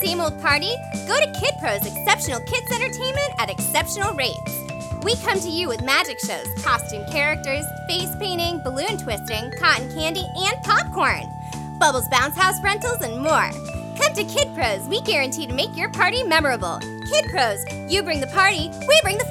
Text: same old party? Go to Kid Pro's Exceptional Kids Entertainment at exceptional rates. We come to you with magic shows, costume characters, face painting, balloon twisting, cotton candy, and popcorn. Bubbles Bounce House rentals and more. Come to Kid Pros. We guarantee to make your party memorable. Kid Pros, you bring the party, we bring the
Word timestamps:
same 0.00 0.20
old 0.20 0.40
party? 0.40 0.70
Go 1.06 1.20
to 1.20 1.30
Kid 1.38 1.54
Pro's 1.60 1.84
Exceptional 1.84 2.40
Kids 2.40 2.72
Entertainment 2.72 3.30
at 3.38 3.50
exceptional 3.50 4.14
rates. 4.14 4.58
We 5.02 5.14
come 5.16 5.38
to 5.40 5.48
you 5.48 5.68
with 5.68 5.82
magic 5.82 6.18
shows, 6.20 6.46
costume 6.62 7.04
characters, 7.06 7.64
face 7.86 8.14
painting, 8.18 8.60
balloon 8.62 8.96
twisting, 8.98 9.52
cotton 9.58 9.92
candy, 9.94 10.24
and 10.36 10.62
popcorn. 10.62 11.30
Bubbles 11.78 12.08
Bounce 12.08 12.36
House 12.36 12.62
rentals 12.62 13.00
and 13.00 13.22
more. 13.22 13.50
Come 13.96 14.14
to 14.14 14.24
Kid 14.24 14.54
Pros. 14.54 14.86
We 14.88 15.02
guarantee 15.02 15.46
to 15.46 15.52
make 15.52 15.76
your 15.76 15.90
party 15.90 16.22
memorable. 16.22 16.78
Kid 17.10 17.26
Pros, 17.30 17.62
you 17.90 18.02
bring 18.02 18.20
the 18.20 18.26
party, 18.28 18.70
we 18.88 19.00
bring 19.02 19.18
the 19.18 19.29